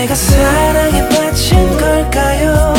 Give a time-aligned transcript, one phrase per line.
[0.00, 2.72] 내가 사랑에 빠진 걸까요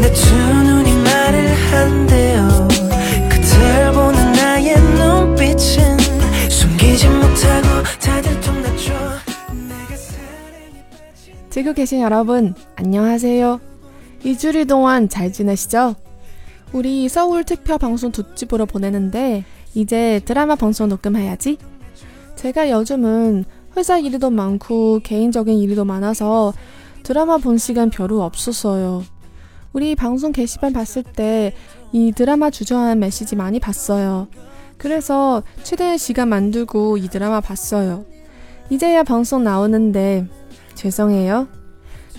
[0.00, 2.68] 내 두 눈이 말을 한대요
[3.28, 5.96] 그댈 보는 나의 눈빛은
[6.50, 13.60] 숨기지 못하고 다들 통났죠 내가 사랑에 빠진 지구 계신 여러분, 안녕하세요.
[14.24, 15.94] 이주일 동안 잘 지내시죠?
[16.72, 19.44] 우리 서울 특별 방송 두 집으로 보내는데
[19.74, 21.58] 이제 드라마 방송 녹음해야지.
[22.34, 23.44] 제가 요즘은
[23.77, 26.53] 회사 일도 많고 개인적인 일도 많아서
[27.03, 29.03] 드라마 본 시간 별로 없었어요.
[29.73, 31.53] 우리 방송 게시판 봤을 때
[31.93, 34.27] 이 드라마 주저한 메시지 많이 봤어요.
[34.77, 38.05] 그래서 최대한 시간 만들고 이 드라마 봤어요.
[38.69, 40.25] 이제야 방송 나오는데
[40.75, 41.49] 죄송해요.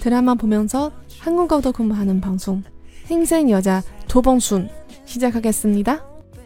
[0.01, 2.63] 드라마 보면서 한국어도 공부하는 방송
[3.07, 4.69] 행생 여자 도봉순
[5.07, 6.05] 시작하겠습니다.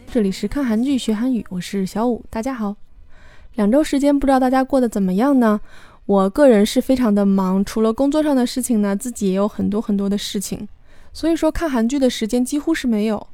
[0.09, 2.77] 这里是看韩剧学韩语，我是小五，大家好。
[3.56, 5.60] 两周时间，不知道大家过得怎么样呢？
[6.06, 10.68] 我个人是非常的忙，除了工作上的事情呢，自己也有很多很多的事情，
[11.14, 13.28] 所以说看韩剧的时间几乎是没有。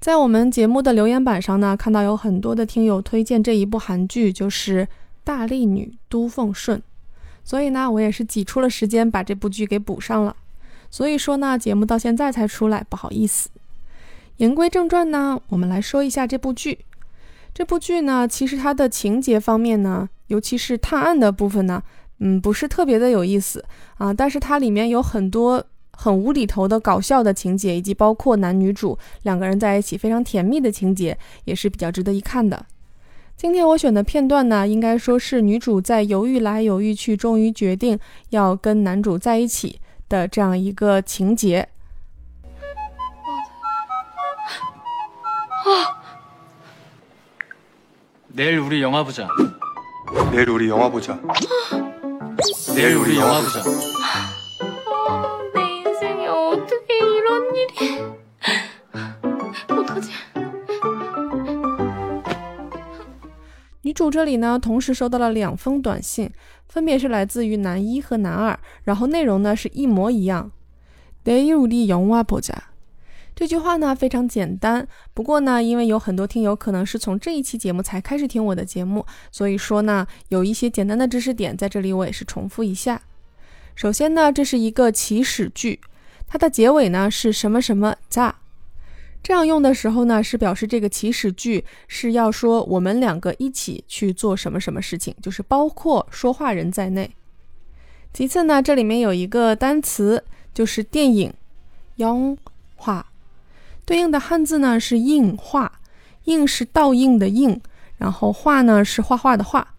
[0.00, 4.84] 在我们节目的留言板上呢，看到有很多的听友推荐这一部韩剧，就是
[5.22, 6.78] 《大力女都奉顺》，
[7.42, 10.36] 所以呢，我也是挤出了时间把这部剧给补上了。
[10.90, 13.48] 所以说呢，节目到现在才出来，不好意思。
[14.38, 16.80] 言归正传呢，我们来说一下这部剧。
[17.54, 21.80] 这部剧呢，其实它的情节方面呢，尤其是探案的部分呢，
[22.18, 23.64] 嗯，不是特别的有意思
[23.98, 24.12] 啊。
[24.12, 32.66] 但是它里面有很多很无厘头的搞笑的情节，以及包括男女主两个人在一起非常甜蜜的情节，也是比较值得一看的。
[33.36, 37.96] 今天我选的片段呢，应该说是女主在犹豫来犹豫去，终于决定
[38.30, 41.68] 要跟男主在一起的这样一个情节。
[45.64, 46.02] 啊
[48.33, 49.27] 내일 우리 영화 보자.
[50.31, 51.19] 내일 우리 영화 보자.
[52.75, 53.63] 내일 우리 영화 보자.
[55.53, 58.01] 내 인생에 어떻게 이런 일이
[59.67, 60.11] 어떡하지?
[63.81, 66.31] 女主这里呢，同时收到了两封短信，
[66.67, 70.51] 分别是来自于男一和男二，然后内容呢是一模一样。
[71.23, 72.53] 내일우리영화보자。
[73.34, 83.02] 这句话呢非常简单，不过呢，因为有很多听友可能是从这一期节目才开始听我的节目，所以说呢，有一些简单的知识点在这里我也是重复一下。
[83.74, 85.80] 首先呢，这是一个祈使句，
[86.28, 88.32] 它的结尾呢是什么什么 za。
[89.20, 97.10] 这样用的时候呢，是表示这个祈使句是要说我们两个一起去做什么什么事情，就是包括说话人在内。
[98.12, 100.22] 其次呢，这里面有一个单词，
[100.52, 101.34] 就是电影，
[101.96, 102.36] 영
[102.78, 103.02] 화，
[103.84, 105.80] 对应的汉字呢是映画，
[106.24, 107.60] 映是倒映的映，
[107.98, 109.74] 然后画呢是画画的画。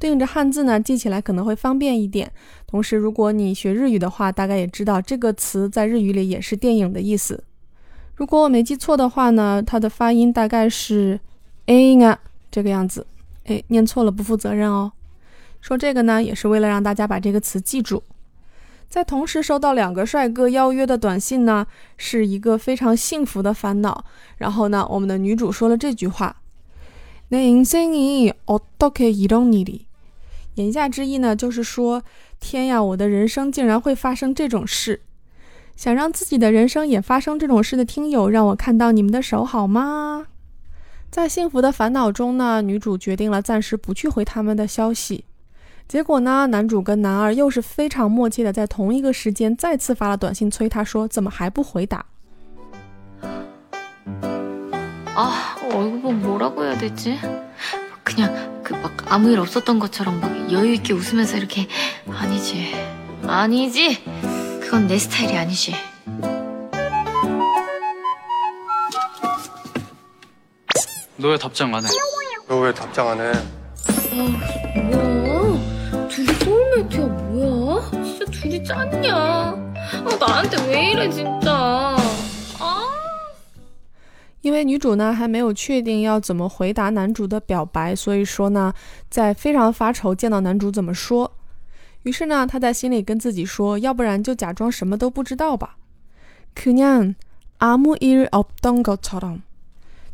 [0.00, 2.30] 对应着汉字呢，记起来可能会方便一点。
[2.66, 7.42] 同时，如果你学日语的话，大概也知道这个词在日语里也是电影的意思。
[8.14, 11.18] 如果我没记错的话呢，它的发音大概是
[11.66, 12.18] a 啊
[12.50, 13.06] 这个样子。
[13.44, 14.92] 哎，念错了不负责任哦。
[15.60, 18.02] 说这个呢，也是为了让大家把这个词记住。
[18.87, 21.65] 在同时收到两个帅哥邀约的短信呢，
[21.97, 24.05] 是一个非常幸福的烦恼。
[24.37, 29.85] 然后呢，我们的女主说了这句话：“내인생이어떻게이런일이？”
[30.55, 32.03] 言下之意呢，就是说，
[32.39, 35.01] 天呀，我的人生竟然会发生这种事。
[35.75, 40.27] 想让自己的人生也发生这种事的听友，让我看到你们的手好吗？
[41.09, 45.25] 在幸福的烦恼中呢，女主决定了暂时不去回他们的消息。
[45.87, 52.03] 结果呢，男主跟男二又是非常默契的，在同一个时间再次发了短信催他说：“怎么还不回答？”
[55.15, 57.19] 아 얼굴 보면 뭐라고 해야 되지?
[58.03, 61.67] 그냥 그 막 아무 일 없었던 것처럼 막 여유 있게 웃으면서 이렇게
[62.09, 62.73] 아니지
[63.27, 64.03] 아니지
[64.61, 65.75] 그건 내 스타일이 아니지
[71.17, 71.87] 너 왜 답장 안 해?
[72.47, 73.31] 너 왜 답장 안 해?
[74.13, 75.59] 뭐야
[76.17, 79.55] 둘이 소울메이트야 뭐야 진짜 둘이 짱이야 아
[80.19, 81.95] 나한테 왜 이래 진짜
[82.59, 82.83] 아
[84.41, 88.73] 因为女主呢还没有确定要怎么回答男主的表白，所以说呢，
[89.09, 91.31] 在非常发愁见到男主怎么说。
[92.03, 95.77] 于是呢，她在心里跟自己说，要不然就假装什么都不知道吧。
[96.53, 99.39] 그냥아무일없던것처럼。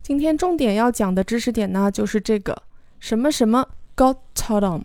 [0.04, 2.62] 今天重点要讲的知识点呢，就是这个
[3.00, 4.84] 什么什么것처럼。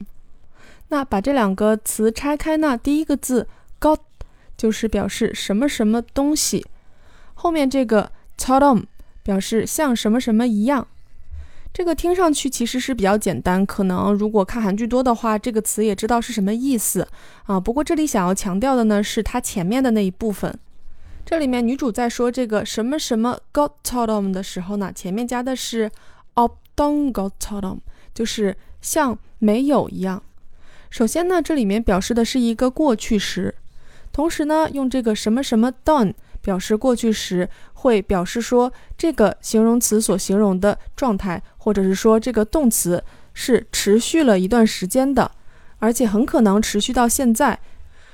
[0.89, 3.47] 那把这两个词拆开呢，第一个字
[3.79, 3.99] “got”
[4.57, 6.65] 就是表示什么什么东西，
[7.35, 8.83] 后面这个 t o t o m
[9.23, 10.87] 表示像什么什么一样。
[11.71, 17.07] 这个听上去其实是比较简单，可能如果看韩剧多的话，这个词也知道是什么意思
[17.43, 17.59] 啊。
[17.59, 20.51] 不过这里想要强调的呢，是它前面的那一部分。
[21.23, 25.91] 这里面女主在说这个什么什么 got t o t o m 的时候呢，前面加的是
[26.33, 27.77] o b d o n g got t o t o m
[28.15, 30.23] 就是像没有一样。
[30.89, 33.53] 首先呢，这里面表示的是一个过去时，
[34.11, 43.03] 同时呢，用这个什么什么 done 表示过去时，会表示说这个形容词所形容的状态，或者是说这个动词
[43.33, 45.31] 是持续了一段时间的，
[45.77, 47.59] 而且很可能持续到现在。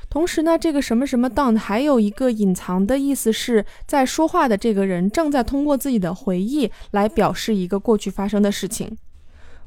[0.10, 8.98] 同时呢，这个什么什么 done 还有一个隐藏的意思，是在说话的这个人正在通过自己的回忆来表示一个过去发生的事情。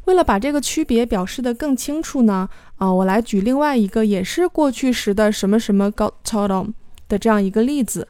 [0.09, 6.73] 为了把这个区别表示得更清楚呢，啊，我来举另外一个也是过去时的什么什么 got totem
[7.11, 8.09] 的这样一个例子，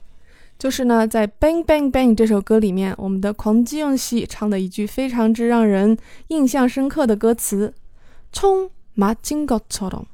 [0.57, 5.99] 就是呢，在 Bang Bang Bang 这首歌里面，我们的狂基用戏唱的一句非常之让人
[6.29, 7.75] 印象深刻的歌词，
[8.33, 10.05] 冲马金 got totem。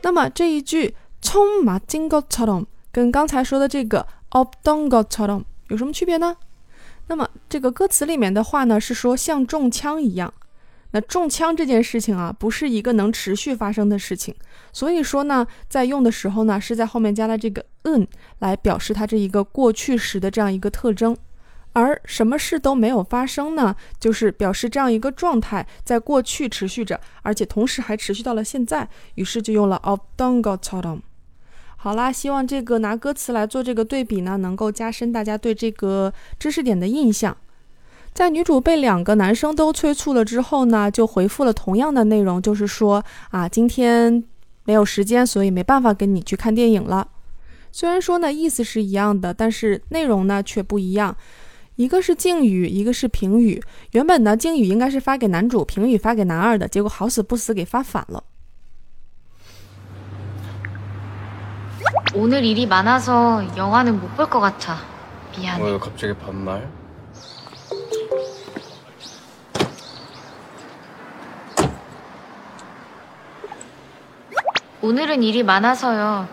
[0.00, 6.35] 那么这一句“冲马金狗草东”跟刚才说的这个 없던 것처럼有什么区别呢？
[7.07, 10.33] 那么这个歌词里面的话呢，是说像中枪一样。
[10.91, 14.33] 那中枪这件事情啊，不是一个能持续发生的事情，
[14.71, 18.07] 所以说呢，在用的时候呢，是在后面加了这个 n
[18.39, 21.15] 来表示它这一个过去时的这样一个特征。
[21.73, 31.01] 而什么事都没有发生呢，就是表示这样一个状态在过去持续着，而且同时还持续到了现在，于是就用了 없던 것처럼。
[31.82, 37.34] 好啦，希望这个拿歌词来做这个对比呢，能够加深大家对这个知识点的印象。
[38.12, 44.22] 在女主被两个男生都催促了之后呢，就回复了同样的内容，就是说啊，今天
[44.64, 47.08] 没有时间，所以没办法跟你去看电影了。
[47.72, 51.16] 虽然说呢意思是一样的，但是内容呢却不一样。
[51.76, 53.58] 一个是敬语，一个是评语。
[53.92, 58.22] 原本呢，敬语应该是发给男主，评语发给男二的，结果好死不死给发反了。
[62.14, 64.76] 오늘 일이 많아서 영화는 못 볼 것 같아.
[65.36, 65.62] 미안해.
[65.64, 66.68] 왜 갑자기 반말?
[74.82, 76.26] 오늘은 일이 많아서요.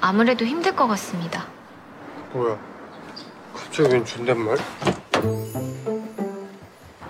[0.00, 1.46] 아무래도 힘들 것 같습니다.
[2.32, 2.56] 뭐야?
[3.54, 4.56] 갑자기 웬 존댓말?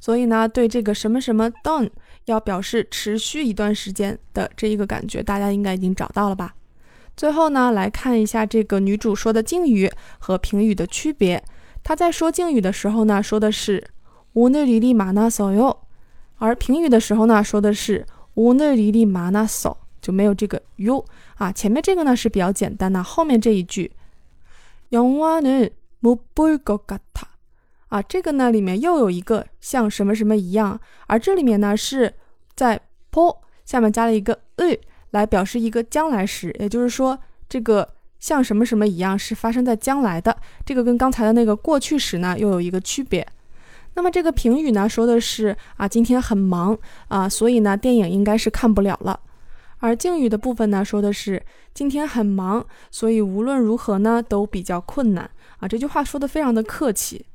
[0.00, 1.88] 所以呢，对这个什么什么 done
[2.24, 6.56] 要表示持续一段时间的这一个感觉，大家应该已经找到了吧？
[7.16, 9.88] 最后呢，来看一下这个女主说的敬语
[10.18, 11.40] 和评语的区别。
[11.84, 13.86] 她在说敬语的时候呢，说的是
[14.34, 15.76] 오늘일이많아서요，
[16.38, 21.04] 而评语的时候呢，说的是오늘일이많아서，就没有这个 you
[21.36, 21.52] 啊。
[21.52, 23.92] 前面这个呢是比较简单的，后面这一句。
[24.90, 26.98] 영화는못볼것같아
[27.88, 32.12] 啊，这个呢里面又有一个像什么什么一样，而这里面呢是
[32.54, 32.80] 在
[33.12, 34.78] po 下面加了一个 e
[35.10, 37.88] 来表示一个将来时，也就是说这个
[38.18, 43.26] 像什么什么一样是发生在将来的，这个跟刚才的那个过去时呢又有一个区别。
[43.94, 46.76] 那么这个评语呢，说的是啊，今天很忙
[47.08, 49.18] 啊，所以呢，电影应该是看不了了。
[49.80, 55.68] 而敬语的部分呢，说的是今天很忙，所以无论如何呢，都比较困难啊。
[55.68, 57.26] 这句话说的非常的客气，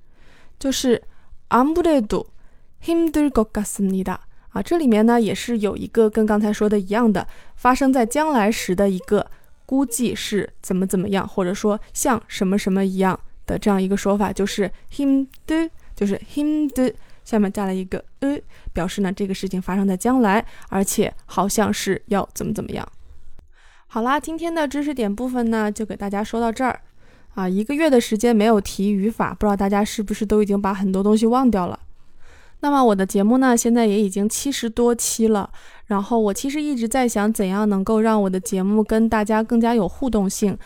[0.57, 1.03] 就是
[1.49, 4.17] 아무래도힘들것같습니다
[4.49, 4.61] 啊。
[4.61, 9.29] 这里面呢，也是有一个跟刚才说的一样的，发生在将来时的一个
[9.65, 16.91] 估计是怎么怎么样，或者说像什么什么一样的这样一个说法，就是힘들就是 him 的
[17.26, 18.38] 下面加了一个呃，
[18.72, 22.88] 表示呢这个事情发生在将来，而且好像是要怎么怎么样。
[23.88, 26.80] 好啦，今天的知识点部分呢就给大家说到这儿
[27.34, 27.48] 啊。
[27.48, 31.78] 一个月的时间没有提语法，不知道大家是不是都已经把很多东西忘掉了？
[32.60, 35.50] 那么我的节目呢现在也已经七十多期了，
[35.86, 40.56] 然后我其实一直在想怎样能够让我的节目跟大家更加有互动性。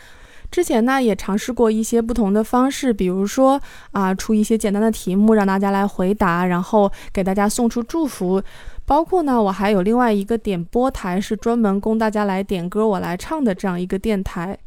[0.51, 3.59] 之前呢也尝试过一些不同的方式，比如说
[3.91, 8.43] 啊出一些简单的题目让大家来回答，然后给大家送出祝福。
[8.85, 14.57] 包括呢我还有另外一个点播台，是专门供大家来点歌我来唱的这样一个电台。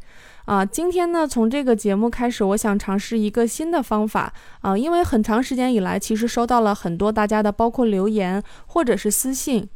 [0.45, 9.67] 啊，今天呢从这个节目开始，我想尝试一个新的方法啊，因为很长时间以来其实收到了很多大家的包括留言或者是私信。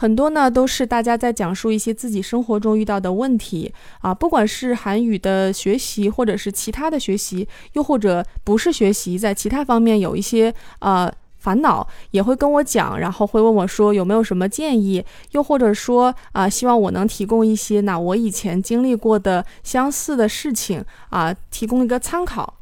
[0.00, 22.54] 很多呢都是大家在讲述一些自己生活中遇到的问题啊，不管是韩语的学习，或者是其他的学习，又或者不是学习，在其他方面有一些呃烦恼，也会跟我讲，然后会问我说有没有什么建议，又或者说啊，希望我能提供一些那我以前经历过的相似的事情啊，提供一个参考。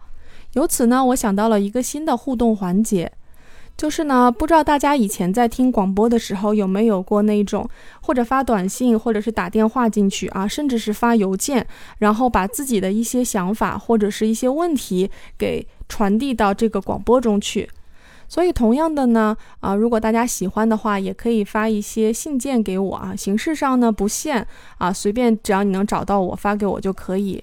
[0.54, 3.12] 由此呢，我想到了一个新的互动环节。
[3.78, 7.66] 就是呢，不知道大家以前在听广播的时候有没有过那种，
[8.02, 11.64] 或者发短信，或者是打电话进去啊，甚至是发邮件，
[11.98, 15.08] 然后把自己的一些想法或者是一些问题
[15.38, 17.70] 给传递到这个广播中去。
[18.26, 24.44] 所以同样的呢，啊，如果大家喜欢的话，也可以发一些信件给我啊，形式上呢不限
[24.78, 27.42] 啊，随便只要你能找到我发给我就可以。